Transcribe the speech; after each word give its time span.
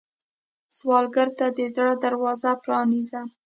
سوالګر 0.77 1.29
ته 1.37 1.45
د 1.57 1.59
زړه 1.75 1.93
دروازه 2.03 2.51
پرانیزه 2.63 3.21